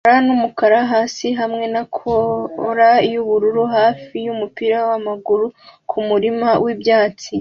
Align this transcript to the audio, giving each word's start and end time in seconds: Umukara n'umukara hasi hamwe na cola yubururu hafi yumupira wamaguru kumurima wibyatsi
Umukara 0.03 0.25
n'umukara 0.27 0.79
hasi 0.91 1.27
hamwe 1.39 1.65
na 1.73 1.83
cola 1.97 2.89
yubururu 3.11 3.63
hafi 3.75 4.15
yumupira 4.25 4.77
wamaguru 4.89 5.45
kumurima 5.89 6.49
wibyatsi 6.63 7.27